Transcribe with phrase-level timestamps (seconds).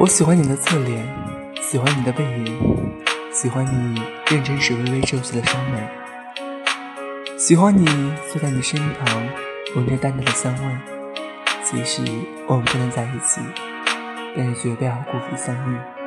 [0.00, 1.04] 我喜欢你的侧脸，
[1.60, 2.94] 喜欢你的背影，
[3.32, 4.00] 喜欢你
[4.30, 5.88] 认真时微微皱起的双眉，
[7.36, 7.84] 喜欢你
[8.30, 9.28] 坐在你身旁，
[9.74, 10.76] 闻着淡淡的香味。
[11.64, 12.00] 即使
[12.46, 13.40] 我们不能在一起，
[14.36, 15.97] 但是绝不要辜负相遇。